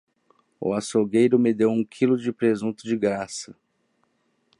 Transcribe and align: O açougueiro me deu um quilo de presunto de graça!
O 0.59 0.73
açougueiro 0.73 1.37
me 1.37 1.53
deu 1.53 1.69
um 1.69 1.85
quilo 1.85 2.17
de 2.17 2.33
presunto 2.33 2.85
de 2.87 2.97
graça! 2.97 3.55